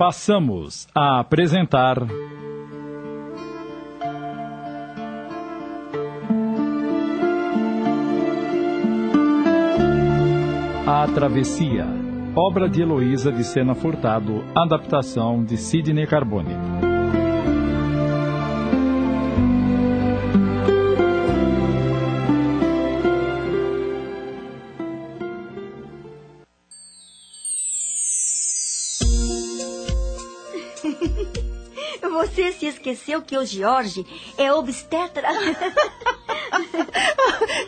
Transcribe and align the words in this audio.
passamos 0.00 0.88
a 0.94 1.20
apresentar. 1.20 1.98
A 10.86 11.06
Travessia, 11.14 11.86
obra 12.34 12.66
de 12.66 12.80
Heloísa 12.80 13.30
de 13.30 13.44
Sena 13.44 13.74
Furtado, 13.74 14.42
adaptação 14.54 15.44
de 15.44 15.58
Sidney 15.58 16.06
Carbone. 16.06 16.89
Você 32.02 32.52
se 32.52 32.66
esqueceu 32.66 33.22
que 33.22 33.36
o 33.36 33.44
Jorge 33.44 34.06
é 34.36 34.52
obstetra? 34.52 35.28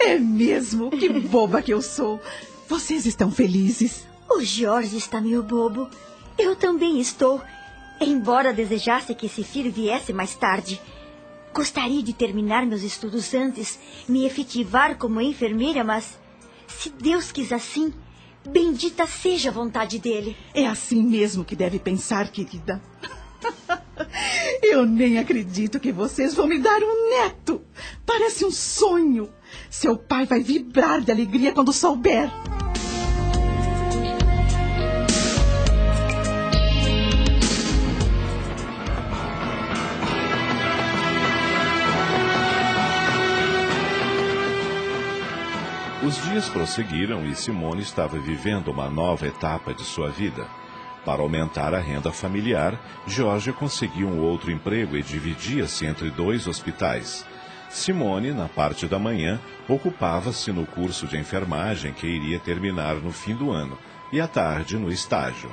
É 0.00 0.18
mesmo? 0.18 0.90
Que 0.90 1.08
boba 1.08 1.62
que 1.62 1.72
eu 1.72 1.80
sou. 1.80 2.20
Vocês 2.68 3.06
estão 3.06 3.30
felizes? 3.30 4.06
O 4.28 4.40
Jorge 4.40 4.96
está 4.96 5.20
meio 5.20 5.42
bobo. 5.42 5.88
Eu 6.36 6.56
também 6.56 7.00
estou. 7.00 7.40
Embora 8.00 8.52
desejasse 8.52 9.14
que 9.14 9.26
esse 9.26 9.44
filho 9.44 9.70
viesse 9.70 10.12
mais 10.12 10.34
tarde. 10.34 10.80
Gostaria 11.54 12.02
de 12.02 12.12
terminar 12.12 12.66
meus 12.66 12.82
estudos 12.82 13.32
antes, 13.34 13.78
me 14.08 14.24
efetivar 14.24 14.96
como 14.96 15.20
enfermeira, 15.20 15.84
mas 15.84 16.18
se 16.66 16.88
Deus 16.90 17.30
quis 17.30 17.52
assim, 17.52 17.92
bendita 18.48 19.06
seja 19.06 19.50
a 19.50 19.52
vontade 19.52 19.98
dele. 19.98 20.36
É 20.54 20.66
assim 20.66 21.02
mesmo 21.02 21.44
que 21.44 21.56
deve 21.56 21.78
pensar, 21.78 22.30
querida. 22.30 22.80
Eu 24.62 24.86
nem 24.86 25.18
acredito 25.18 25.80
que 25.80 25.92
vocês 25.92 26.34
vão 26.34 26.46
me 26.46 26.58
dar 26.58 26.80
um 26.82 27.10
neto. 27.10 27.62
Parece 28.06 28.44
um 28.44 28.50
sonho. 28.50 29.28
Seu 29.70 29.96
pai 29.96 30.26
vai 30.26 30.40
vibrar 30.40 31.00
de 31.00 31.10
alegria 31.10 31.52
quando 31.52 31.72
souber. 31.72 32.30
Dias 46.42 46.48
prosseguiram 46.48 47.24
e 47.24 47.36
Simone 47.36 47.82
estava 47.82 48.18
vivendo 48.18 48.68
uma 48.72 48.90
nova 48.90 49.28
etapa 49.28 49.72
de 49.72 49.84
sua 49.84 50.10
vida. 50.10 50.44
Para 51.04 51.22
aumentar 51.22 51.72
a 51.72 51.78
renda 51.78 52.10
familiar, 52.10 52.80
Jorge 53.06 53.52
conseguiu 53.52 54.08
um 54.08 54.20
outro 54.20 54.50
emprego 54.50 54.96
e 54.96 55.02
dividia-se 55.02 55.86
entre 55.86 56.10
dois 56.10 56.48
hospitais. 56.48 57.24
Simone, 57.70 58.32
na 58.32 58.48
parte 58.48 58.88
da 58.88 58.98
manhã, 58.98 59.40
ocupava-se 59.68 60.50
no 60.50 60.66
curso 60.66 61.06
de 61.06 61.16
enfermagem 61.16 61.92
que 61.92 62.08
iria 62.08 62.40
terminar 62.40 62.96
no 62.96 63.12
fim 63.12 63.36
do 63.36 63.52
ano, 63.52 63.78
e 64.12 64.20
à 64.20 64.26
tarde 64.26 64.76
no 64.76 64.90
estágio. 64.90 65.48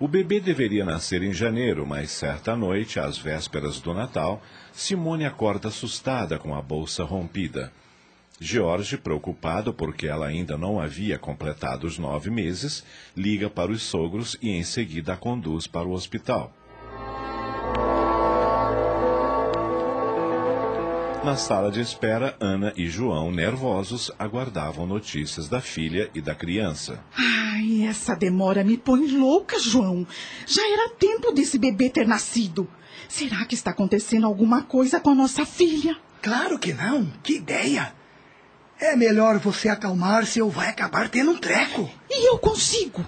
O 0.00 0.06
bebê 0.06 0.38
deveria 0.38 0.84
nascer 0.84 1.24
em 1.24 1.32
janeiro, 1.32 1.84
mas 1.84 2.12
certa 2.12 2.54
noite, 2.54 3.00
às 3.00 3.18
vésperas 3.18 3.80
do 3.80 3.92
Natal, 3.92 4.40
Simone 4.72 5.24
acorda 5.24 5.68
assustada 5.68 6.38
com 6.38 6.54
a 6.54 6.62
bolsa 6.62 7.04
rompida. 7.04 7.72
George, 8.40 8.96
preocupado 8.96 9.74
porque 9.74 10.06
ela 10.06 10.26
ainda 10.26 10.56
não 10.56 10.80
havia 10.80 11.18
completado 11.18 11.86
os 11.86 11.98
nove 11.98 12.30
meses, 12.30 12.84
liga 13.16 13.50
para 13.50 13.72
os 13.72 13.82
sogros 13.82 14.36
e 14.40 14.50
em 14.50 14.62
seguida 14.62 15.14
a 15.14 15.16
conduz 15.16 15.66
para 15.66 15.88
o 15.88 15.92
hospital. 15.92 16.52
Na 21.28 21.36
sala 21.36 21.70
de 21.70 21.82
espera, 21.82 22.34
Ana 22.40 22.72
e 22.74 22.86
João, 22.88 23.30
nervosos, 23.30 24.10
aguardavam 24.18 24.86
notícias 24.86 25.46
da 25.46 25.60
filha 25.60 26.10
e 26.14 26.22
da 26.22 26.34
criança. 26.34 27.04
Ai, 27.14 27.86
essa 27.86 28.16
demora 28.16 28.64
me 28.64 28.78
põe 28.78 29.06
louca, 29.08 29.60
João. 29.60 30.06
Já 30.46 30.62
era 30.72 30.88
tempo 30.88 31.30
desse 31.30 31.58
bebê 31.58 31.90
ter 31.90 32.08
nascido. 32.08 32.66
Será 33.10 33.44
que 33.44 33.54
está 33.54 33.72
acontecendo 33.72 34.24
alguma 34.24 34.62
coisa 34.62 34.98
com 35.00 35.10
a 35.10 35.14
nossa 35.14 35.44
filha? 35.44 35.98
Claro 36.22 36.58
que 36.58 36.72
não. 36.72 37.12
Que 37.22 37.34
ideia. 37.34 37.92
É 38.80 38.96
melhor 38.96 39.38
você 39.38 39.68
acalmar-se 39.68 40.40
ou 40.40 40.48
vai 40.48 40.70
acabar 40.70 41.10
tendo 41.10 41.32
um 41.32 41.36
treco. 41.36 41.90
E 42.08 42.26
eu 42.26 42.38
consigo. 42.38 43.04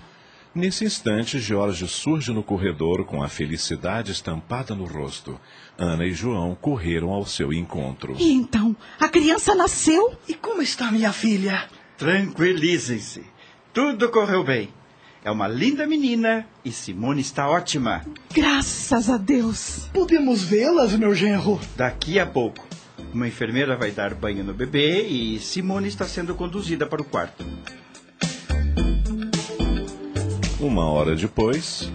Nesse 0.52 0.84
instante, 0.84 1.38
Jorge 1.38 1.86
surge 1.86 2.32
no 2.32 2.42
corredor 2.42 3.04
com 3.04 3.22
a 3.22 3.28
felicidade 3.28 4.10
estampada 4.10 4.74
no 4.74 4.84
rosto. 4.84 5.38
Ana 5.78 6.04
e 6.04 6.12
João 6.12 6.56
correram 6.60 7.10
ao 7.10 7.24
seu 7.24 7.52
encontro. 7.52 8.16
E 8.18 8.32
então, 8.32 8.74
a 8.98 9.08
criança 9.08 9.54
nasceu? 9.54 10.12
E 10.26 10.34
como 10.34 10.60
está 10.60 10.90
minha 10.90 11.12
filha? 11.12 11.68
Tranquilizem-se. 11.96 13.22
Tudo 13.72 14.08
correu 14.08 14.42
bem. 14.42 14.70
É 15.22 15.30
uma 15.30 15.46
linda 15.46 15.86
menina 15.86 16.44
e 16.64 16.72
Simone 16.72 17.20
está 17.20 17.48
ótima. 17.48 18.04
Graças 18.34 19.08
a 19.08 19.16
Deus. 19.16 19.88
Podemos 19.92 20.42
vê-las, 20.42 20.94
meu 20.96 21.14
genro? 21.14 21.60
Daqui 21.76 22.18
a 22.18 22.26
pouco, 22.26 22.66
uma 23.14 23.28
enfermeira 23.28 23.76
vai 23.76 23.92
dar 23.92 24.14
banho 24.14 24.42
no 24.42 24.52
bebê 24.52 25.06
e 25.06 25.38
Simone 25.38 25.86
está 25.86 26.06
sendo 26.06 26.34
conduzida 26.34 26.86
para 26.86 27.02
o 27.02 27.04
quarto. 27.04 27.44
Uma 30.60 30.84
hora 30.84 31.16
depois, 31.16 31.90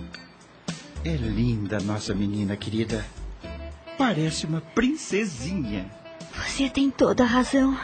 É 1.04 1.16
linda 1.16 1.80
nossa 1.80 2.16
menina 2.16 2.58
querida. 2.58 3.06
Parece 3.96 4.48
uma 4.48 4.60
princesinha. 4.60 5.86
Você 6.34 6.68
tem 6.68 6.90
toda 6.90 7.24
a 7.24 7.28
razão. 7.28 7.78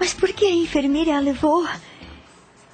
Mas 0.00 0.12
por 0.12 0.32
que 0.32 0.44
a 0.46 0.50
enfermeira 0.50 1.16
a 1.16 1.20
levou? 1.20 1.64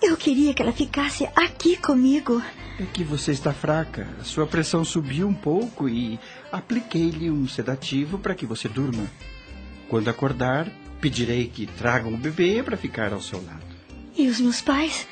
Eu 0.00 0.16
queria 0.16 0.54
que 0.54 0.62
ela 0.62 0.72
ficasse 0.72 1.28
aqui 1.36 1.76
comigo. 1.76 2.42
É 2.80 2.84
que 2.86 3.04
você 3.04 3.32
está 3.32 3.52
fraca. 3.52 4.08
Sua 4.22 4.46
pressão 4.46 4.82
subiu 4.82 5.28
um 5.28 5.34
pouco 5.34 5.86
e 5.86 6.18
apliquei-lhe 6.50 7.30
um 7.30 7.46
sedativo 7.46 8.18
para 8.18 8.34
que 8.34 8.46
você 8.46 8.66
durma. 8.66 9.06
Quando 9.90 10.08
acordar, 10.08 10.70
pedirei 11.02 11.48
que 11.48 11.66
tragam 11.66 12.14
o 12.14 12.16
bebê 12.16 12.62
para 12.62 12.78
ficar 12.78 13.12
ao 13.12 13.20
seu 13.20 13.44
lado. 13.44 13.62
E 14.16 14.26
os 14.26 14.40
meus 14.40 14.62
pais? 14.62 15.06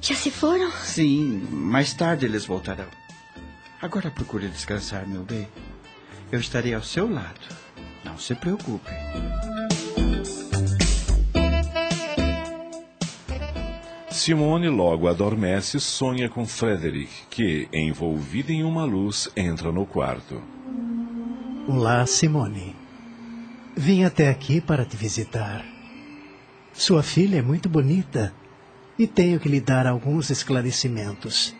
Já 0.00 0.14
se 0.14 0.30
foram? 0.30 0.70
Sim, 0.70 1.46
mais 1.50 1.92
tarde 1.92 2.24
eles 2.24 2.46
voltarão. 2.46 2.86
Agora 3.82 4.10
procure 4.10 4.48
descansar, 4.48 5.06
meu 5.06 5.22
bem. 5.22 5.48
Eu 6.30 6.40
estarei 6.40 6.74
ao 6.74 6.82
seu 6.82 7.10
lado. 7.10 7.40
Não 8.04 8.16
se 8.16 8.34
preocupe. 8.34 8.90
Simone 14.10 14.68
logo 14.68 15.08
adormece 15.08 15.76
e 15.76 15.80
sonha 15.80 16.28
com 16.28 16.46
Frederick, 16.46 17.12
que, 17.30 17.68
envolvido 17.72 18.52
em 18.52 18.64
uma 18.64 18.84
luz, 18.84 19.28
entra 19.36 19.72
no 19.72 19.86
quarto. 19.86 20.42
Olá, 21.66 22.04
Simone. 22.06 22.74
Vim 23.76 24.04
até 24.04 24.28
aqui 24.28 24.60
para 24.60 24.84
te 24.84 24.96
visitar. 24.96 25.64
Sua 26.72 27.02
filha 27.02 27.38
é 27.38 27.42
muito 27.42 27.68
bonita 27.68 28.34
e 28.98 29.06
tenho 29.06 29.38
que 29.38 29.48
lhe 29.48 29.60
dar 29.60 29.86
alguns 29.86 30.28
esclarecimentos. 30.30 31.54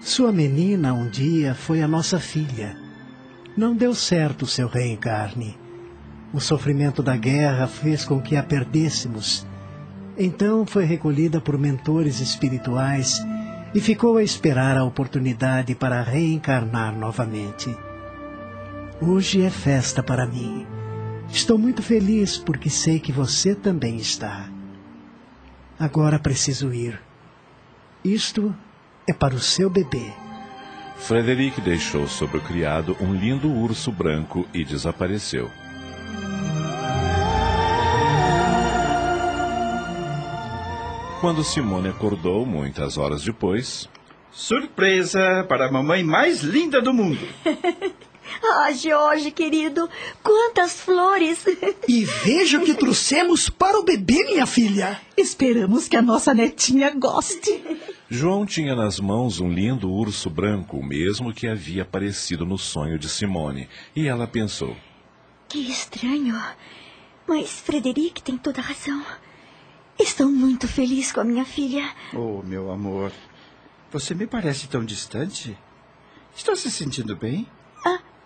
Sua 0.00 0.32
menina 0.32 0.94
um 0.94 1.08
dia 1.08 1.54
foi 1.54 1.82
a 1.82 1.88
nossa 1.88 2.18
filha. 2.18 2.76
Não 3.56 3.76
deu 3.76 3.94
certo 3.94 4.46
seu 4.46 4.66
reencarne. 4.66 5.58
O 6.32 6.40
sofrimento 6.40 7.02
da 7.02 7.16
guerra 7.16 7.66
fez 7.66 8.04
com 8.04 8.20
que 8.20 8.36
a 8.36 8.42
perdêssemos. 8.42 9.46
Então 10.16 10.64
foi 10.64 10.84
recolhida 10.84 11.40
por 11.40 11.58
mentores 11.58 12.20
espirituais 12.20 13.20
e 13.74 13.80
ficou 13.80 14.16
a 14.16 14.22
esperar 14.22 14.76
a 14.76 14.84
oportunidade 14.84 15.74
para 15.74 16.02
reencarnar 16.02 16.96
novamente. 16.96 17.76
Hoje 19.00 19.42
é 19.42 19.50
festa 19.50 20.02
para 20.02 20.26
mim. 20.26 20.66
Estou 21.30 21.58
muito 21.58 21.82
feliz 21.82 22.38
porque 22.38 22.70
sei 22.70 22.98
que 22.98 23.12
você 23.12 23.54
também 23.54 23.96
está. 23.96 24.48
Agora 25.80 26.18
preciso 26.18 26.74
ir. 26.74 27.00
Isto 28.04 28.54
é 29.08 29.14
para 29.14 29.34
o 29.34 29.40
seu 29.40 29.70
bebê. 29.70 30.12
Frederick 30.98 31.58
deixou 31.62 32.06
sobre 32.06 32.36
o 32.36 32.42
criado 32.42 32.94
um 33.00 33.14
lindo 33.14 33.50
urso 33.50 33.90
branco 33.90 34.46
e 34.52 34.62
desapareceu. 34.62 35.50
Quando 41.22 41.42
Simone 41.42 41.88
acordou, 41.88 42.44
muitas 42.44 42.98
horas 42.98 43.24
depois, 43.24 43.88
Surpresa 44.30 45.44
para 45.48 45.66
a 45.66 45.72
mamãe 45.72 46.04
mais 46.04 46.42
linda 46.42 46.80
do 46.80 46.92
mundo. 46.94 47.26
Ah, 48.42 48.72
Jorge, 48.72 49.30
querido, 49.30 49.88
quantas 50.22 50.80
flores! 50.80 51.44
E 51.88 52.04
veja 52.04 52.58
o 52.58 52.64
que 52.64 52.74
trouxemos 52.74 53.48
para 53.48 53.78
o 53.78 53.82
bebê, 53.82 54.24
minha 54.24 54.46
filha. 54.46 55.00
Esperamos 55.16 55.88
que 55.88 55.96
a 55.96 56.02
nossa 56.02 56.32
netinha 56.32 56.90
goste. 56.90 57.62
João 58.08 58.44
tinha 58.44 58.74
nas 58.74 58.98
mãos 58.98 59.40
um 59.40 59.50
lindo 59.50 59.90
urso 59.90 60.28
branco, 60.28 60.76
o 60.76 60.84
mesmo 60.84 61.32
que 61.32 61.46
havia 61.46 61.82
aparecido 61.82 62.44
no 62.44 62.58
sonho 62.58 62.98
de 62.98 63.08
Simone, 63.08 63.68
e 63.94 64.06
ela 64.06 64.26
pensou: 64.26 64.76
Que 65.48 65.58
estranho. 65.70 66.40
Mas 67.26 67.60
Frederic 67.60 68.22
tem 68.22 68.36
toda 68.36 68.60
razão. 68.60 69.04
Estou 69.98 70.28
muito 70.28 70.66
feliz 70.66 71.12
com 71.12 71.20
a 71.20 71.24
minha 71.24 71.44
filha. 71.44 71.88
Oh, 72.14 72.42
meu 72.42 72.70
amor, 72.72 73.12
você 73.92 74.14
me 74.14 74.26
parece 74.26 74.66
tão 74.66 74.84
distante. 74.84 75.56
Está 76.34 76.56
se 76.56 76.70
sentindo 76.70 77.14
bem? 77.14 77.46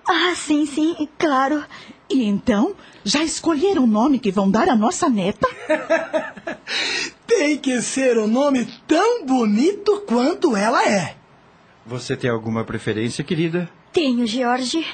Ah, 0.08 0.34
sim, 0.34 0.66
sim, 0.66 1.08
claro. 1.18 1.64
E 2.10 2.22
então, 2.24 2.74
já 3.04 3.22
escolheram 3.22 3.84
o 3.84 3.86
nome 3.86 4.18
que 4.18 4.30
vão 4.30 4.50
dar 4.50 4.68
à 4.68 4.76
nossa 4.76 5.08
neta? 5.08 5.48
Tem 7.26 7.58
que 7.58 7.80
ser 7.80 8.18
um 8.18 8.26
nome 8.26 8.66
tão 8.86 9.24
bonito 9.24 10.02
quanto 10.06 10.56
ela 10.56 10.86
é. 10.86 11.16
Você 11.86 12.16
tem 12.16 12.30
alguma 12.30 12.64
preferência, 12.64 13.24
querida? 13.24 13.68
Tenho, 13.92 14.26
George. 14.26 14.86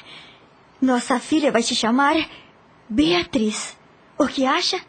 Nossa 0.81 1.19
filha 1.19 1.51
vai 1.51 1.61
se 1.61 1.75
chamar 1.75 2.15
Beatriz. 2.89 3.77
O 4.17 4.27
que 4.27 4.45
acha? 4.45 4.81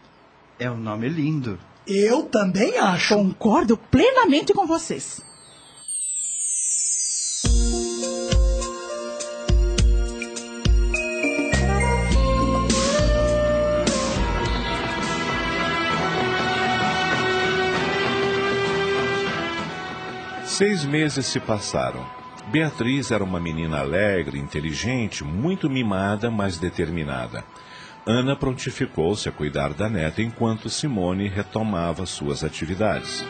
É 0.59 0.71
um 0.71 0.79
nome 0.79 1.09
lindo. 1.09 1.59
Eu 1.87 2.25
também 2.25 2.79
acho. 2.79 3.15
Concordo 3.15 3.77
plenamente 3.77 4.53
com 4.53 4.67
vocês. 4.67 5.21
Seis 20.53 20.85
meses 20.85 21.25
se 21.25 21.41
passaram. 21.41 22.05
Beatriz 22.49 23.11
era 23.11 23.25
uma 23.25 23.41
menina 23.41 23.81
alegre, 23.81 24.39
inteligente, 24.39 25.25
muito 25.25 25.69
mimada, 25.71 26.31
mas 26.31 26.59
determinada. 26.59 27.43
Ana 28.07 28.37
prontificou-se 28.37 29.27
a 29.27 29.33
cuidar 29.33 29.73
da 29.73 29.89
neta 29.89 30.21
enquanto 30.21 30.69
Simone 30.69 31.27
retomava 31.27 32.05
suas 32.05 32.45
atividades. 32.45 33.25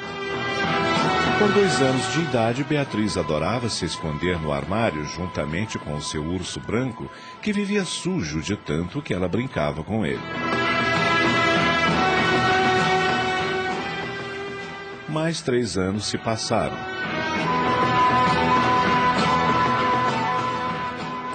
Com 1.39 1.49
dois 1.53 1.81
anos 1.81 2.13
de 2.13 2.23
idade, 2.23 2.65
Beatriz 2.65 3.17
adorava 3.17 3.69
se 3.69 3.85
esconder 3.85 4.41
no 4.41 4.53
armário 4.53 5.05
juntamente 5.05 5.79
com 5.79 5.95
o 5.95 6.03
seu 6.03 6.25
urso 6.25 6.59
branco, 6.59 7.09
que 7.41 7.53
vivia 7.53 7.85
sujo 7.85 8.41
de 8.41 8.57
tanto 8.57 9.01
que 9.01 9.15
ela 9.15 9.29
brincava 9.29 9.85
com 9.85 10.05
ele. 10.05 10.19
Mais 15.09 15.41
três 15.41 15.79
anos 15.79 16.07
se 16.07 16.19
passaram. 16.19 16.92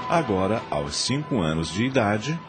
Agora, 0.09 0.61
aos 0.71 0.95
cinco 0.95 1.41
anos 1.41 1.69
de 1.71 1.85
idade, 1.85 2.39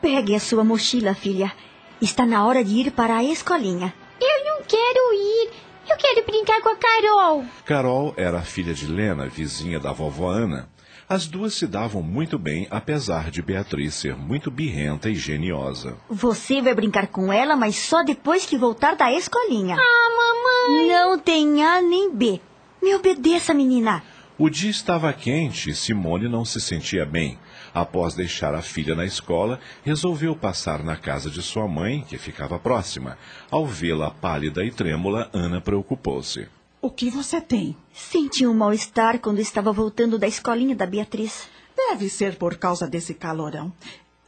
Pegue 0.00 0.34
a 0.34 0.40
sua 0.40 0.62
mochila, 0.62 1.14
filha. 1.14 1.50
Está 1.98 2.26
na 2.26 2.44
hora 2.44 2.62
de 2.62 2.74
ir 2.78 2.90
para 2.90 3.16
a 3.16 3.24
escolinha. 3.24 3.94
Eu 4.20 4.44
não 4.44 4.62
quero 4.64 5.14
ir. 5.14 5.50
Eu 5.88 5.96
quero 5.96 6.26
brincar 6.26 6.60
com 6.60 6.68
a 6.68 6.76
Carol. 6.76 7.44
Carol 7.64 8.12
era 8.18 8.38
a 8.38 8.42
filha 8.42 8.74
de 8.74 8.86
Lena, 8.86 9.26
vizinha 9.28 9.80
da 9.80 9.92
vovó 9.92 10.28
Ana. 10.28 10.68
As 11.08 11.26
duas 11.26 11.54
se 11.54 11.66
davam 11.66 12.02
muito 12.02 12.38
bem, 12.38 12.66
apesar 12.70 13.30
de 13.30 13.40
Beatriz 13.40 13.94
ser 13.94 14.14
muito 14.14 14.50
birrenta 14.50 15.08
e 15.08 15.14
geniosa. 15.14 15.96
Você 16.10 16.60
vai 16.60 16.74
brincar 16.74 17.06
com 17.06 17.32
ela, 17.32 17.56
mas 17.56 17.76
só 17.76 18.02
depois 18.02 18.44
que 18.44 18.58
voltar 18.58 18.96
da 18.96 19.10
escolinha. 19.10 19.76
Ah, 19.78 20.68
mamãe. 20.68 20.88
Não 20.88 21.18
tem 21.18 21.64
A 21.64 21.80
nem 21.80 22.14
B. 22.14 22.40
Me 22.82 22.94
obedeça, 22.94 23.54
menina. 23.54 24.02
O 24.36 24.50
dia 24.50 24.70
estava 24.70 25.12
quente 25.12 25.70
e 25.70 25.74
Simone 25.76 26.28
não 26.28 26.44
se 26.44 26.60
sentia 26.60 27.06
bem. 27.06 27.38
Após 27.72 28.14
deixar 28.14 28.52
a 28.52 28.60
filha 28.62 28.92
na 28.96 29.04
escola, 29.04 29.60
resolveu 29.84 30.34
passar 30.34 30.82
na 30.82 30.96
casa 30.96 31.30
de 31.30 31.40
sua 31.40 31.68
mãe, 31.68 32.04
que 32.08 32.18
ficava 32.18 32.58
próxima. 32.58 33.16
Ao 33.48 33.64
vê-la 33.64 34.10
pálida 34.10 34.64
e 34.64 34.72
trêmula, 34.72 35.30
Ana 35.32 35.60
preocupou-se. 35.60 36.48
O 36.82 36.90
que 36.90 37.10
você 37.10 37.40
tem? 37.40 37.76
Senti 37.92 38.44
um 38.44 38.54
mal-estar 38.54 39.20
quando 39.20 39.38
estava 39.38 39.72
voltando 39.72 40.18
da 40.18 40.26
escolinha 40.26 40.74
da 40.74 40.84
Beatriz. 40.84 41.48
Deve 41.76 42.08
ser 42.08 42.34
por 42.34 42.56
causa 42.56 42.88
desse 42.88 43.14
calorão. 43.14 43.72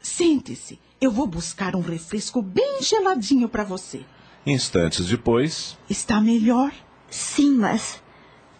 Sente-se. 0.00 0.78
Eu 1.00 1.10
vou 1.10 1.26
buscar 1.26 1.74
um 1.74 1.80
refresco 1.80 2.40
bem 2.40 2.80
geladinho 2.80 3.48
para 3.48 3.64
você. 3.64 4.02
Instantes 4.46 5.06
depois, 5.06 5.76
Está 5.90 6.20
melhor? 6.20 6.72
Sim, 7.10 7.56
mas 7.56 8.00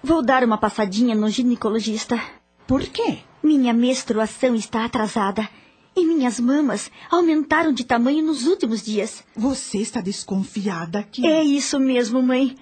vou 0.02 0.22
dar 0.22 0.44
uma 0.44 0.58
passadinha 0.58 1.14
no 1.14 1.28
ginecologista. 1.28 2.20
Por 2.66 2.82
quê? 2.82 3.19
Minha 3.43 3.72
menstruação 3.72 4.54
está 4.54 4.84
atrasada 4.84 5.48
e 5.96 6.04
minhas 6.04 6.38
mamas 6.38 6.90
aumentaram 7.10 7.72
de 7.72 7.84
tamanho 7.84 8.25
nos 8.25 8.46
últimos 8.46 8.84
dias. 8.84 9.25
Você 9.34 9.78
está 9.78 10.00
desconfiada 10.00 11.02
que. 11.02 11.26
É 11.26 11.43
isso 11.43 11.81
mesmo, 11.81 12.22
mãe. 12.22 12.54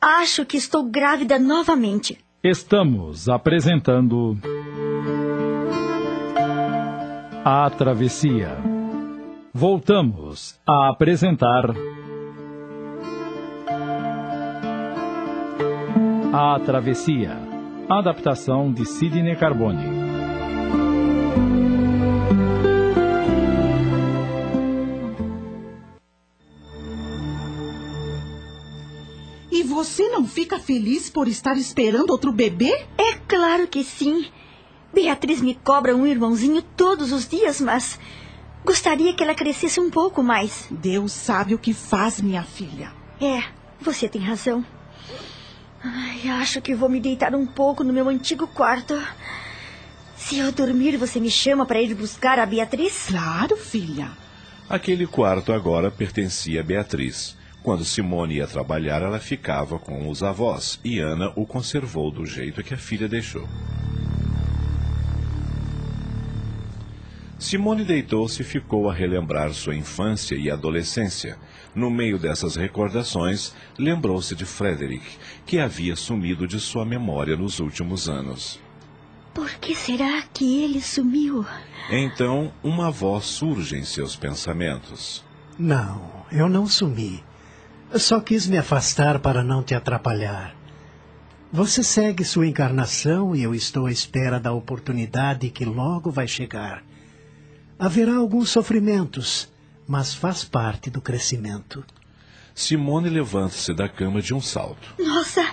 Acho 0.00 0.44
que 0.44 0.56
estou 0.56 0.82
grávida 0.82 1.38
novamente. 1.38 2.18
Estamos 2.42 3.28
apresentando. 3.28 4.36
A 7.44 7.70
Travessia. 7.70 8.56
Voltamos 9.54 10.58
a 10.66 10.90
apresentar. 10.90 11.74
A 16.34 16.58
Travessia. 16.58 17.36
Adaptação 17.90 18.72
de 18.72 18.86
Sidney 18.86 19.36
Carbone. 19.36 19.84
E 29.50 29.62
você 29.62 30.08
não 30.08 30.26
fica 30.26 30.58
feliz 30.58 31.10
por 31.10 31.28
estar 31.28 31.58
esperando 31.58 32.08
outro 32.08 32.32
bebê? 32.32 32.86
É 32.96 33.12
claro 33.28 33.68
que 33.68 33.84
sim. 33.84 34.24
Beatriz 34.90 35.42
me 35.42 35.54
cobra 35.54 35.94
um 35.94 36.06
irmãozinho 36.06 36.62
todos 36.62 37.12
os 37.12 37.28
dias, 37.28 37.60
mas 37.60 38.00
gostaria 38.64 39.12
que 39.12 39.22
ela 39.22 39.34
crescesse 39.34 39.78
um 39.78 39.90
pouco 39.90 40.22
mais. 40.22 40.66
Deus 40.70 41.12
sabe 41.12 41.54
o 41.54 41.58
que 41.58 41.74
faz, 41.74 42.22
minha 42.22 42.42
filha. 42.42 42.90
É, 43.20 43.44
você 43.82 44.08
tem 44.08 44.22
razão. 44.22 44.64
Ai, 45.84 46.28
acho 46.28 46.60
que 46.60 46.74
vou 46.74 46.88
me 46.88 47.00
deitar 47.00 47.34
um 47.34 47.44
pouco 47.46 47.82
no 47.82 47.92
meu 47.92 48.08
antigo 48.08 48.46
quarto. 48.46 48.94
Se 50.16 50.38
eu 50.38 50.52
dormir, 50.52 50.96
você 50.96 51.18
me 51.18 51.30
chama 51.30 51.66
para 51.66 51.80
ir 51.82 51.94
buscar 51.94 52.38
a 52.38 52.46
Beatriz? 52.46 53.06
Claro, 53.08 53.56
filha. 53.56 54.10
aquele 54.68 55.06
quarto 55.06 55.52
agora 55.52 55.90
pertencia 55.90 56.60
a 56.60 56.64
Beatriz. 56.64 57.36
Quando 57.62 57.84
Simone 57.84 58.36
ia 58.36 58.46
trabalhar, 58.46 59.02
ela 59.02 59.18
ficava 59.18 59.78
com 59.78 60.08
os 60.08 60.22
avós 60.22 60.80
e 60.84 60.98
Ana 60.98 61.32
o 61.36 61.44
conservou 61.46 62.10
do 62.10 62.24
jeito 62.26 62.62
que 62.62 62.74
a 62.74 62.78
filha 62.78 63.08
deixou. 63.08 63.48
Simone 67.42 67.82
deitou-se 67.82 68.40
e 68.40 68.44
ficou 68.44 68.88
a 68.88 68.94
relembrar 68.94 69.52
sua 69.52 69.74
infância 69.74 70.36
e 70.36 70.48
adolescência. 70.48 71.36
No 71.74 71.90
meio 71.90 72.16
dessas 72.16 72.54
recordações, 72.54 73.52
lembrou-se 73.76 74.32
de 74.36 74.44
Frederick, 74.44 75.04
que 75.44 75.58
havia 75.58 75.96
sumido 75.96 76.46
de 76.46 76.60
sua 76.60 76.84
memória 76.84 77.36
nos 77.36 77.58
últimos 77.58 78.08
anos. 78.08 78.60
Por 79.34 79.50
que 79.54 79.74
será 79.74 80.22
que 80.32 80.62
ele 80.62 80.80
sumiu? 80.80 81.44
Então, 81.90 82.52
uma 82.62 82.92
voz 82.92 83.24
surge 83.24 83.76
em 83.76 83.82
seus 83.82 84.14
pensamentos. 84.14 85.24
Não, 85.58 86.00
eu 86.30 86.48
não 86.48 86.64
sumi. 86.64 87.24
Eu 87.92 87.98
só 87.98 88.20
quis 88.20 88.46
me 88.46 88.56
afastar 88.56 89.18
para 89.18 89.42
não 89.42 89.64
te 89.64 89.74
atrapalhar. 89.74 90.54
Você 91.52 91.82
segue 91.82 92.24
sua 92.24 92.46
encarnação 92.46 93.34
e 93.34 93.42
eu 93.42 93.52
estou 93.52 93.86
à 93.86 93.90
espera 93.90 94.38
da 94.38 94.52
oportunidade 94.52 95.50
que 95.50 95.64
logo 95.64 96.08
vai 96.08 96.28
chegar. 96.28 96.84
Haverá 97.82 98.14
alguns 98.14 98.48
sofrimentos, 98.50 99.52
mas 99.88 100.14
faz 100.14 100.44
parte 100.44 100.88
do 100.88 101.00
crescimento. 101.00 101.84
Simone 102.54 103.08
levanta-se 103.10 103.74
da 103.74 103.88
cama 103.88 104.22
de 104.22 104.32
um 104.32 104.40
salto. 104.40 104.94
Nossa, 105.00 105.44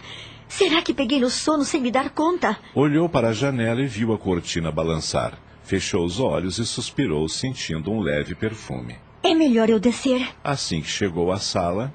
será 0.47 0.79
que 0.83 0.93
peguei 0.93 1.19
no 1.19 1.31
sono 1.31 1.65
sem 1.65 1.81
me 1.81 1.89
dar 1.89 2.11
conta? 2.11 2.55
Olhou 2.75 3.09
para 3.09 3.29
a 3.29 3.33
janela 3.33 3.81
e 3.81 3.87
viu 3.87 4.13
a 4.13 4.17
cortina 4.19 4.71
balançar. 4.71 5.39
Fechou 5.63 6.05
os 6.05 6.19
olhos 6.19 6.59
e 6.59 6.67
suspirou, 6.67 7.27
sentindo 7.27 7.91
um 7.91 7.99
leve 7.99 8.35
perfume. 8.35 8.97
É 9.23 9.33
melhor 9.33 9.67
eu 9.67 9.79
descer. 9.79 10.29
Assim 10.43 10.81
que 10.81 10.87
chegou 10.87 11.31
à 11.31 11.39
sala, 11.39 11.91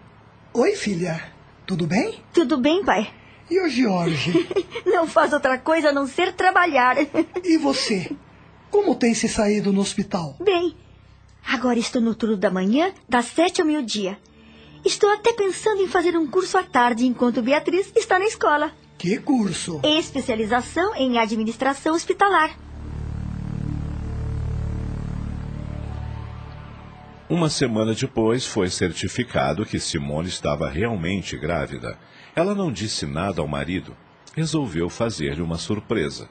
Oi, 0.52 0.74
filha. 0.74 1.22
Tudo 1.64 1.86
bem? 1.86 2.20
Tudo 2.32 2.58
bem, 2.58 2.84
pai? 2.84 3.08
E 3.48 3.60
o 3.64 3.68
Jorge? 3.68 4.48
Não 4.84 5.06
faz 5.06 5.32
outra 5.32 5.58
coisa 5.58 5.90
a 5.90 5.92
não 5.92 6.08
ser 6.08 6.32
trabalhar. 6.32 6.96
E 7.44 7.56
você? 7.56 8.10
Como 8.74 8.96
tem 8.96 9.14
se 9.14 9.28
saído 9.28 9.72
no 9.72 9.80
hospital? 9.80 10.36
Bem, 10.42 10.74
agora 11.46 11.78
estou 11.78 12.02
no 12.02 12.12
turno 12.12 12.36
da 12.36 12.50
manhã, 12.50 12.92
das 13.08 13.26
sete 13.26 13.60
ao 13.60 13.66
meio-dia. 13.68 14.18
Estou 14.84 15.08
até 15.10 15.32
pensando 15.32 15.80
em 15.80 15.86
fazer 15.86 16.16
um 16.16 16.26
curso 16.26 16.58
à 16.58 16.64
tarde 16.64 17.06
enquanto 17.06 17.40
Beatriz 17.40 17.92
está 17.94 18.18
na 18.18 18.24
escola. 18.24 18.72
Que 18.98 19.16
curso? 19.18 19.80
Especialização 19.84 20.92
em 20.96 21.18
administração 21.18 21.94
hospitalar. 21.94 22.58
Uma 27.30 27.48
semana 27.48 27.94
depois, 27.94 28.44
foi 28.44 28.68
certificado 28.70 29.64
que 29.64 29.78
Simone 29.78 30.28
estava 30.28 30.68
realmente 30.68 31.36
grávida. 31.36 31.96
Ela 32.34 32.56
não 32.56 32.72
disse 32.72 33.06
nada 33.06 33.40
ao 33.40 33.46
marido. 33.46 33.96
Resolveu 34.34 34.90
fazer-lhe 34.90 35.42
uma 35.42 35.58
surpresa. 35.58 36.28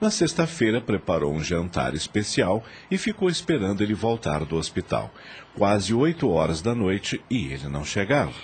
Na 0.00 0.10
sexta-feira, 0.10 0.80
preparou 0.80 1.32
um 1.32 1.42
jantar 1.42 1.94
especial 1.94 2.64
e 2.90 2.98
ficou 2.98 3.28
esperando 3.28 3.82
ele 3.82 3.94
voltar 3.94 4.44
do 4.44 4.56
hospital. 4.56 5.12
Quase 5.56 5.94
oito 5.94 6.28
horas 6.28 6.60
da 6.60 6.74
noite 6.74 7.22
e 7.30 7.52
ele 7.52 7.68
não 7.68 7.84
chegava. 7.84 8.34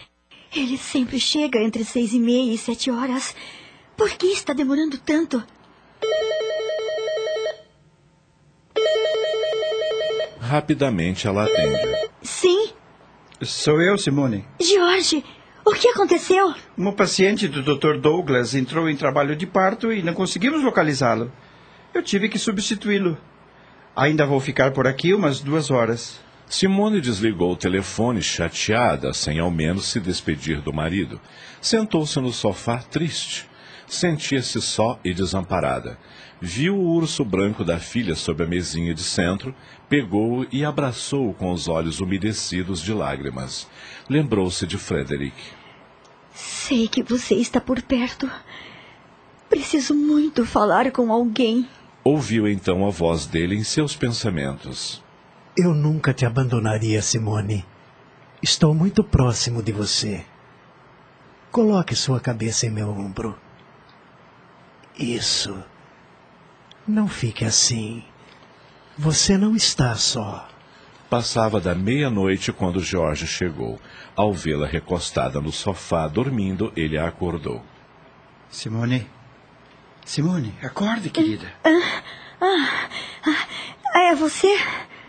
Ele 0.55 0.79
sempre 0.79 1.21
chega 1.21 1.61
entre 1.61 1.85
seis 1.85 2.13
e 2.13 2.19
meia 2.19 2.53
e 2.53 2.59
sete 2.59 2.91
horas. 2.91 3.35
Por 3.97 4.11
que 4.11 4.27
está 4.27 4.53
demorando 4.53 4.99
tanto? 4.99 5.43
Rapidamente 10.41 11.27
ela 11.27 11.45
atende. 11.45 12.11
Sim, 12.23 12.73
Sou 13.43 13.81
eu, 13.81 13.97
Simone. 13.97 14.45
George, 14.61 15.25
o 15.65 15.73
que 15.73 15.89
aconteceu? 15.89 16.55
Uma 16.77 16.93
paciente 16.93 17.47
do 17.49 17.63
Dr. 17.63 17.99
Douglas 17.99 18.55
entrou 18.55 18.89
em 18.89 18.97
trabalho 18.97 19.37
de 19.37 19.47
parto 19.47 19.93
e 19.93 20.03
não 20.03 20.15
conseguimos 20.15 20.63
localizá-lo. 20.63 21.31
Eu 21.93 22.03
tive 22.03 22.29
que 22.29 22.39
substituí-lo. 22.39 23.19
Ainda 23.95 24.25
vou 24.25 24.41
ficar 24.41 24.71
por 24.71 24.87
aqui 24.87 25.13
umas 25.13 25.41
duas 25.41 25.71
horas. 25.71 26.21
Simone 26.49 27.01
desligou 27.01 27.53
o 27.53 27.57
telefone 27.57 28.23
chateada, 28.23 29.13
sem 29.13 29.39
ao 29.39 29.51
menos 29.51 29.87
se 29.87 30.01
despedir 30.01 30.61
do 30.61 30.73
marido. 30.73 31.21
Sentou-se 31.61 32.19
no 32.21 32.33
sofá 32.33 32.79
triste. 32.79 33.50
Sentia-se 33.91 34.63
só 34.63 35.01
e 35.05 35.13
desamparada. 35.13 35.99
Viu 36.41 36.77
o 36.77 36.93
urso 36.95 37.25
branco 37.25 37.65
da 37.65 37.81
filha 37.81 38.15
sob 38.15 38.45
a 38.45 38.47
mesinha 38.47 38.95
de 38.95 39.03
centro, 39.03 39.53
pegou-o 39.89 40.47
e 40.53 40.65
abraçou-o 40.65 41.35
com 41.35 41.51
os 41.51 41.67
olhos 41.67 41.99
umedecidos 41.99 42.81
de 42.81 42.93
lágrimas. 42.95 43.67
Lembrou-se 44.09 44.65
de 44.65 44.79
Frederick. 44.79 45.35
Sei 46.33 46.87
que 46.87 47.03
você 47.03 47.35
está 47.35 47.61
por 47.61 47.83
perto. 47.83 48.31
Preciso 49.49 49.93
muito 49.93 50.47
falar 50.47 50.93
com 50.93 51.13
alguém. 51.13 51.69
Ouviu 52.05 52.47
então 52.47 52.87
a 52.87 52.91
voz 52.91 53.27
dele 53.27 53.57
em 53.57 53.65
seus 53.65 53.97
pensamentos. 53.97 55.03
Eu 55.57 55.75
nunca 55.75 56.15
te 56.15 56.25
abandonaria, 56.25 57.03
Simone. 57.03 57.67
Estou 58.41 58.73
muito 58.73 59.03
próximo 59.03 59.61
de 59.65 59.73
você. 59.73 60.25
Coloque 61.51 61.97
sua 61.97 62.21
cabeça 62.21 62.67
em 62.67 62.71
meu 62.71 62.89
ombro. 62.89 63.37
Isso. 65.01 65.63
Não 66.87 67.09
fique 67.09 67.45
assim. 67.45 68.05
Você 68.99 69.39
não 69.39 69.57
está 69.57 69.95
só. 69.95 70.47
Passava 71.09 71.61
da 71.61 71.75
meia-noite 71.75 72.53
quando 72.53 72.81
Jorge 72.81 73.27
chegou. 73.27 73.81
Ao 74.15 74.33
vê-la 74.33 74.67
recostada 74.67 75.41
no 75.41 75.51
sofá 75.51 76.07
dormindo, 76.07 76.73
ele 76.77 76.99
a 76.99 77.09
acordou. 77.09 77.65
Simone. 78.51 79.09
Simone, 80.05 80.55
acorde, 80.63 81.09
querida. 81.11 81.51
É 83.95 84.15
você? 84.15 84.55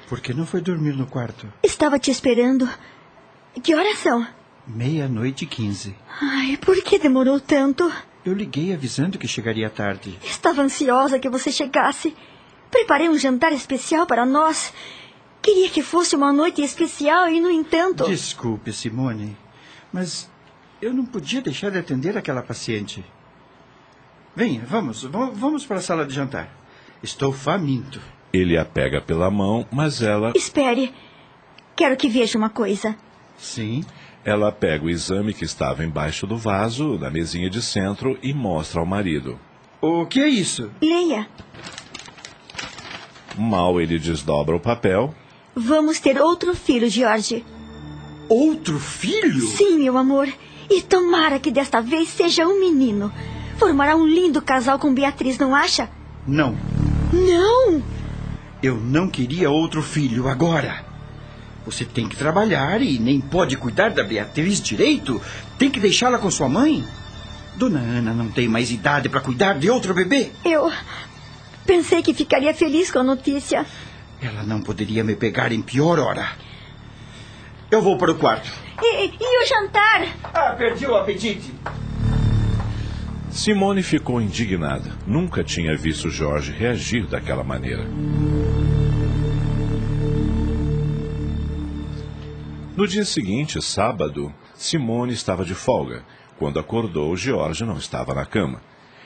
Por 0.07 0.19
que 0.21 0.33
não 0.33 0.45
foi 0.45 0.62
dormir 0.62 0.93
no 0.93 1.05
quarto? 1.05 1.51
Estava 1.63 2.00
te 2.00 2.12
esperando. 2.12 2.69
Que 3.62 3.75
horas 3.75 3.98
são? 3.98 4.25
Meia-noite 4.67 5.43
e 5.45 5.48
quinze. 5.48 5.95
Ai, 6.21 6.57
por 6.57 6.81
que 6.83 6.98
demorou 7.00 7.39
tanto? 7.39 7.91
Eu 8.25 8.34
liguei 8.34 8.74
avisando 8.74 9.18
que 9.18 9.28
chegaria 9.28 9.70
tarde. 9.70 10.18
Estava 10.24 10.62
ansiosa 10.62 11.20
que 11.20 11.30
você 11.30 11.51
chegasse. 11.51 12.16
Preparei 12.70 13.10
um 13.10 13.18
jantar 13.18 13.51
especial 13.51 14.06
para 14.06 14.25
nós. 14.25 14.74
Queria 15.42 15.70
que 15.70 15.82
fosse 15.82 16.16
uma 16.16 16.32
noite 16.32 16.62
especial 16.62 17.28
e, 17.28 17.42
no 17.42 17.50
entanto. 17.50 18.06
Desculpe, 18.06 18.72
Simone, 18.72 19.36
mas 19.92 20.30
eu 20.82 20.94
não 20.94 21.04
podia 21.06 21.42
deixar 21.42 21.72
de 21.72 21.80
atender 21.80 22.16
aquela 22.16 22.44
paciente. 22.44 23.04
Venha, 24.36 24.63
vamos, 24.68 25.04
va- 25.04 25.32
vamos 25.34 25.66
para 25.66 25.78
a 25.78 25.82
sala 25.82 26.06
de 26.06 26.13
jantar. 26.13 26.48
Estou 27.01 27.34
faminto. 27.34 28.00
Ele 28.32 28.56
a 28.58 28.63
pega 28.63 29.01
pela 29.01 29.30
mão, 29.32 29.66
mas 29.72 30.01
ela, 30.01 30.32
Espere. 30.36 30.94
Quero 31.75 31.98
que 31.98 32.08
veja 32.08 32.38
uma 32.38 32.50
coisa. 32.50 32.96
Sim, 33.38 33.83
ela 34.23 34.51
pega 34.51 34.85
o 34.85 34.89
exame 34.89 35.33
que 35.33 35.45
estava 35.45 35.83
embaixo 35.83 36.27
do 36.27 36.38
vaso, 36.38 36.97
na 37.00 37.09
mesinha 37.09 37.50
de 37.50 37.61
centro, 37.61 38.17
e 38.21 38.33
mostra 38.33 38.79
ao 38.79 38.85
marido. 38.85 39.39
o 39.81 40.05
que 40.05 40.19
é 40.21 40.27
isso? 40.29 40.69
Leia. 40.81 41.27
Mal 43.38 43.79
ele 43.79 43.97
desdobra 43.97 44.55
o 44.55 44.59
papel, 44.59 45.13
Vamos 45.53 46.00
ter 46.00 46.17
outro 46.21 46.55
filho, 46.55 46.89
George. 46.89 47.43
Outro 48.29 48.79
filho? 48.79 49.41
Sim, 49.47 49.79
meu 49.79 49.97
amor. 49.97 50.29
E 50.69 50.81
tomara 50.81 51.39
que 51.39 51.51
desta 51.51 51.81
vez 51.81 52.07
seja 52.07 52.47
um 52.47 52.57
menino. 52.57 53.11
Formará 53.57 53.95
um 53.97 54.07
lindo 54.07 54.41
casal 54.41 54.79
com 54.79 54.93
Beatriz, 54.93 55.38
não 55.38 55.53
acha? 55.53 55.89
Não, 56.25 56.55
Não! 57.11 57.83
eu 58.63 58.77
não 58.77 59.09
queria 59.09 59.50
outro 59.50 59.81
filho 59.81 60.29
agora. 60.29 60.85
Você 61.65 61.86
tem 61.86 62.08
que 62.08 62.15
trabalhar 62.15 62.82
e 62.82 62.98
nem 62.98 63.20
pode 63.20 63.56
cuidar 63.56 63.91
da 63.91 64.03
Beatriz 64.03 64.62
direito. 64.62 65.22
Tem 65.58 65.70
que 65.70 65.80
deixá-la 65.80 66.18
com 66.18 66.32
sua 66.32 66.50
mãe. 66.50 66.84
Dona 67.56 67.80
Ana 67.80 68.13
não 68.13 68.30
tem 68.30 68.48
mais 68.48 68.72
idade 68.72 69.10
para 69.10 69.22
cuidar 69.22 69.60
de 69.60 69.70
outro 69.70 69.94
bebê. 69.94 70.32
Eu 70.44 70.72
pensei 71.65 72.01
que 72.01 72.13
ficaria 72.13 72.53
feliz 72.53 72.89
com 72.89 73.00
a 73.00 73.03
notícia. 73.03 73.65
Ela 74.22 74.44
não 74.44 74.62
poderia 74.62 75.03
me 75.03 75.15
pegar 75.15 75.51
em 75.51 75.62
pior 75.62 76.00
hora. 76.00 76.30
Eu 77.70 77.82
vou 77.82 77.98
para 77.98 78.12
o 78.12 78.15
quarto. 78.15 78.51
E, 78.82 79.06
e 79.08 79.44
o 79.44 79.48
jantar? 79.48 80.08
Ah, 80.34 80.56
perdi 80.58 80.86
o 80.86 80.96
apetite. 80.96 81.53
Simone 83.32 83.82
ficou 83.82 84.20
indignada. 84.20 84.91
Nunca 85.08 85.44
tinha 85.44 85.75
visto 85.77 86.10
Jorge 86.10 86.51
reagir 86.51 87.08
daquela 87.08 87.44
maneira. 87.44 87.86
No 92.81 92.88
dia 92.88 93.05
seguinte, 93.05 93.61
sábado, 93.61 94.33
Simone 94.55 95.13
estava 95.13 95.45
de 95.45 95.53
folga. 95.53 96.03
Quando 96.39 96.57
acordou, 96.57 97.15
George 97.15 97.63
não 97.63 97.77
estava 97.77 98.15
na 98.15 98.25
cama. 98.25 98.59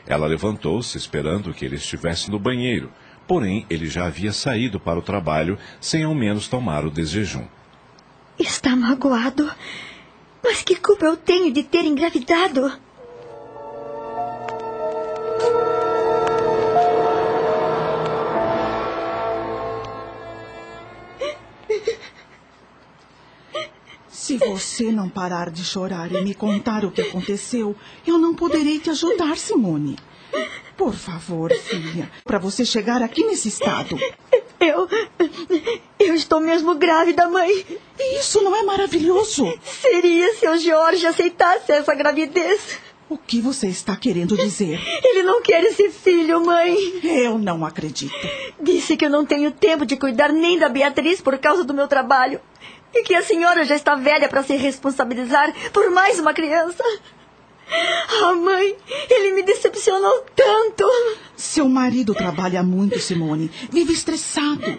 Ela 0.08 0.28
levantou-se 0.28 0.98
esperando 0.98 1.54
que 1.54 1.66
ele 1.66 1.76
estivesse 1.76 2.32
no 2.32 2.40
banheiro, 2.40 2.90
porém 3.28 3.66
ele 3.70 3.88
já 3.88 4.06
havia 4.06 4.32
saído 4.32 4.80
para 4.80 4.98
o 4.98 5.02
trabalho 5.02 5.60
sem 5.82 6.06
ao 6.06 6.16
menos 6.16 6.48
tomar 6.48 6.86
o 6.86 6.90
desjejum. 6.90 7.46
Está 8.40 8.78
magoado. 8.78 9.52
Mas 10.42 10.62
que 10.62 10.78
culpa 10.78 11.08
eu 11.08 11.18
tenho 11.18 11.52
de 11.52 11.62
ter 11.62 11.84
engravidado? 11.84 12.72
Você 24.56 24.90
não 24.90 25.10
parar 25.10 25.50
de 25.50 25.66
chorar 25.66 26.10
e 26.10 26.24
me 26.24 26.34
contar 26.34 26.86
o 26.86 26.92
que 26.92 27.02
aconteceu, 27.02 27.76
eu 28.08 28.18
não 28.18 28.34
poderei 28.34 28.80
te 28.80 28.90
ajudar, 28.90 29.36
Simone. 29.36 29.98
Por 30.78 30.94
favor, 30.94 31.52
filha, 31.52 32.10
para 32.24 32.38
você 32.38 32.64
chegar 32.64 33.02
aqui 33.02 33.26
nesse 33.26 33.50
estado. 33.50 33.98
Eu. 34.58 34.88
Eu 36.00 36.16
estou 36.16 36.40
mesmo 36.40 36.74
grávida, 36.76 37.28
mãe. 37.28 37.66
E 38.00 38.20
isso 38.20 38.42
não 38.42 38.56
é 38.56 38.64
maravilhoso? 38.64 39.46
Seria 39.62 40.34
se 40.36 40.48
o 40.48 40.58
Jorge 40.58 41.06
aceitasse 41.06 41.74
essa 41.74 41.94
gravidez. 41.94 42.80
O 43.10 43.18
que 43.18 43.42
você 43.42 43.68
está 43.68 43.96
querendo 43.96 44.38
dizer? 44.38 44.80
Ele 45.04 45.24
não 45.24 45.42
quer 45.42 45.64
esse 45.66 45.90
filho, 45.90 46.44
mãe. 46.44 46.76
Eu 47.04 47.38
não 47.38 47.66
acredito. 47.66 48.16
Disse 48.62 48.96
que 48.96 49.06
eu 49.06 49.10
não 49.10 49.26
tenho 49.26 49.52
tempo 49.52 49.86
de 49.86 49.98
cuidar 49.98 50.32
nem 50.32 50.58
da 50.58 50.70
Beatriz 50.70 51.22
por 51.22 51.38
causa 51.38 51.64
do 51.64 51.74
meu 51.74 51.88
trabalho. 51.88 52.40
E 52.96 53.04
que 53.04 53.14
a 53.14 53.22
senhora 53.22 53.66
já 53.66 53.76
está 53.76 53.96
velha 53.96 54.30
para 54.30 54.42
se 54.42 54.56
responsabilizar 54.56 55.54
por 55.72 55.92
mais 55.92 56.18
uma 56.18 56.34
criança. 56.34 56.84
Ah, 58.22 58.34
mãe, 58.36 58.76
ele 59.10 59.34
me 59.34 59.44
decepcionou 59.44 60.24
tanto. 60.36 60.86
Seu 61.36 61.68
marido 61.68 62.14
trabalha 62.14 62.64
muito, 62.64 63.00
Simone. 63.00 63.52
Vive 63.72 63.92
estressado. 63.92 64.78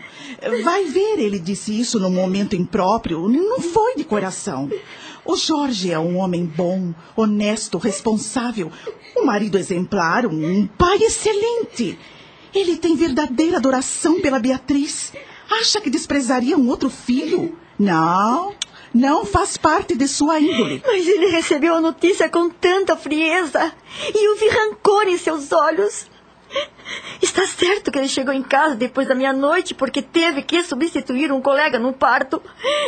Vai 0.62 0.84
ver, 0.84 1.18
ele 1.18 1.38
disse 1.38 1.78
isso 1.78 1.98
no 1.98 2.08
momento 2.08 2.56
impróprio. 2.56 3.28
Não 3.28 3.60
foi 3.60 3.96
de 3.96 4.04
coração. 4.04 4.70
O 5.24 5.36
Jorge 5.36 5.92
é 5.92 5.98
um 5.98 6.16
homem 6.18 6.46
bom, 6.46 6.94
honesto, 7.16 7.78
responsável. 7.78 8.70
Um 9.16 9.24
marido 9.24 9.58
exemplar, 9.58 10.24
um 10.24 10.66
pai 10.66 10.98
excelente. 10.98 11.98
Ele 12.54 12.76
tem 12.76 12.96
verdadeira 12.96 13.56
adoração 13.56 14.20
pela 14.20 14.38
Beatriz. 14.38 15.12
Acha 15.50 15.80
que 15.80 15.90
desprezaria 15.90 16.56
um 16.56 16.68
outro 16.68 16.90
filho? 16.90 17.56
Não, 17.78 18.54
não 18.92 19.24
faz 19.24 19.56
parte 19.56 19.94
de 19.94 20.08
sua 20.08 20.40
índole. 20.40 20.82
Mas 20.86 21.06
ele 21.06 21.26
recebeu 21.26 21.74
a 21.74 21.80
notícia 21.80 22.28
com 22.28 22.48
tanta 22.48 22.96
frieza 22.96 23.72
e 24.14 24.26
eu 24.26 24.36
vi 24.36 24.48
rancor 24.48 25.06
em 25.06 25.18
seus 25.18 25.52
olhos. 25.52 26.06
Está 27.20 27.46
certo 27.46 27.90
que 27.90 27.98
ele 27.98 28.08
chegou 28.08 28.32
em 28.32 28.42
casa 28.42 28.76
depois 28.76 29.08
da 29.08 29.14
meia-noite 29.14 29.74
porque 29.74 30.00
teve 30.00 30.42
que 30.42 30.62
substituir 30.62 31.32
um 31.32 31.40
colega 31.40 31.78
no 31.78 31.92
parto. 31.92 32.40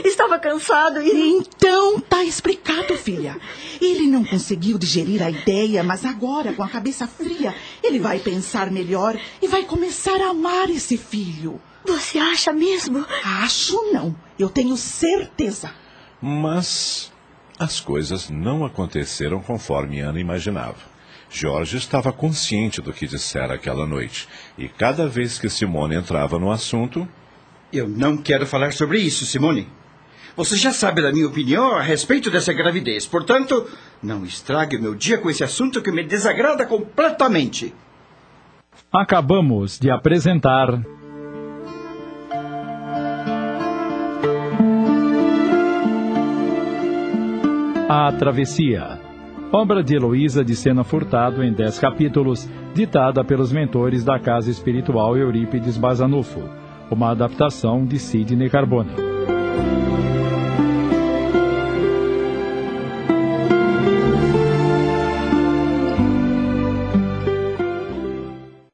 Estava 0.05 0.39
cansado 0.39 1.03
e. 1.03 1.37
Então 1.37 2.01
tá 2.01 2.23
explicado, 2.23 2.97
filha. 2.97 3.37
Ele 3.81 4.07
não 4.07 4.25
conseguiu 4.25 4.79
digerir 4.79 5.23
a 5.23 5.31
ideia, 5.31 5.83
mas 5.83 6.05
agora, 6.05 6.53
com 6.53 6.63
a 6.63 6.69
cabeça 6.69 7.07
fria, 7.07 7.55
ele 7.83 7.99
vai 7.99 8.19
pensar 8.19 8.71
melhor 8.71 9.19
e 9.43 9.49
vai 9.49 9.65
começar 9.65 10.21
a 10.21 10.31
amar 10.31 10.71
esse 10.71 10.97
filho. 10.97 11.61
Você 11.85 12.19
acha 12.19 12.53
mesmo? 12.53 13.05
Acho 13.25 13.93
não. 13.93 14.15
Eu 14.39 14.49
tenho 14.49 14.77
certeza. 14.77 15.71
Mas 16.21 17.13
as 17.59 17.81
coisas 17.81 18.29
não 18.31 18.65
aconteceram 18.65 19.41
conforme 19.41 20.01
Ana 20.01 20.21
imaginava. 20.21 20.77
Jorge 21.31 21.77
estava 21.77 22.13
consciente 22.13 22.81
do 22.81 22.93
que 22.93 23.07
dissera 23.07 23.55
aquela 23.55 23.87
noite, 23.87 24.29
e 24.57 24.69
cada 24.69 25.07
vez 25.07 25.39
que 25.39 25.49
Simone 25.49 25.95
entrava 25.95 26.39
no 26.39 26.51
assunto. 26.51 27.07
Eu 27.73 27.87
não 27.87 28.17
quero 28.17 28.47
falar 28.47 28.73
sobre 28.73 28.99
isso, 29.01 29.27
Simone. 29.27 29.69
Você 30.37 30.57
já 30.57 30.73
sabe 30.73 31.03
da 31.03 31.13
minha 31.13 31.27
opinião 31.27 31.73
a 31.73 31.83
respeito 31.83 32.31
dessa 32.31 32.53
gravidez, 32.53 33.07
portanto, 33.07 33.69
não 34.03 34.25
estrague 34.25 34.77
o 34.77 34.81
meu 34.81 34.95
dia 34.95 35.19
com 35.19 35.29
esse 35.29 35.45
assunto 35.45 35.83
que 35.83 35.91
me 35.91 36.05
desagrada 36.05 36.65
completamente. 36.65 37.75
Acabamos 38.93 39.79
de 39.79 39.91
apresentar. 39.91 40.81
A 47.89 48.13
Travessia 48.13 49.01
obra 49.51 49.83
de 49.83 49.97
Heloísa 49.97 50.45
de 50.45 50.55
Sena 50.55 50.85
Furtado 50.85 51.43
em 51.43 51.51
dez 51.51 51.79
capítulos, 51.79 52.47
ditada 52.75 53.25
pelos 53.25 53.51
mentores 53.51 54.05
da 54.05 54.19
Casa 54.19 54.51
Espiritual 54.51 55.17
Eurípides 55.17 55.79
Bazanufo, 55.79 56.43
uma 56.91 57.13
adaptação 57.13 57.87
de 57.87 57.99
Sidney 57.99 58.51
Carbone. 58.51 59.08